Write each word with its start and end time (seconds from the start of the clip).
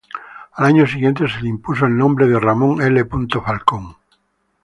Al 0.53 0.65
año 0.65 0.87
siguiente 0.87 1.27
se 1.27 1.41
le 1.41 1.49
impuso 1.49 1.85
el 1.85 1.95
nombre 1.95 2.25
de 2.27 2.39
Ramón 2.39 2.81
L. 2.81 3.05
Falcón. 3.05 3.95